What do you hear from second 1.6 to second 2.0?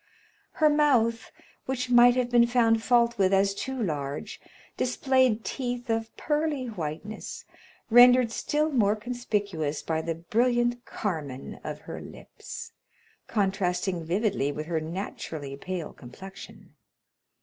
which